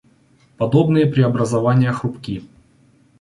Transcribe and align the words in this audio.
Подобные 0.57 1.05
преобразования 1.05 1.91
хрупки. 1.93 2.41